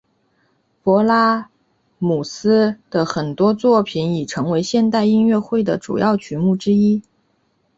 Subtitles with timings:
[0.83, 1.51] 勃拉
[1.99, 7.03] 姆斯的很多作品已成为现代音乐会的主要曲目之一。